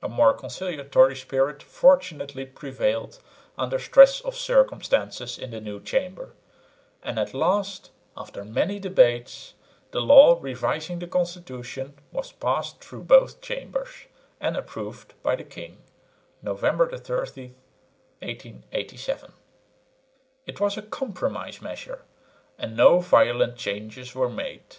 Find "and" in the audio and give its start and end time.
7.02-7.18, 14.38-14.56, 22.56-22.76